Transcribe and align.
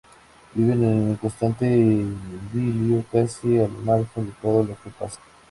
Viven 0.55 0.83
en 0.83 1.09
un 1.11 1.15
constante 1.17 1.67
idilio, 1.69 3.05
casi 3.11 3.59
al 3.59 3.69
margen 3.83 4.25
de 4.25 4.31
todo 4.41 4.63
lo 4.63 4.75
que 4.81 4.89
pasa. 4.89 5.19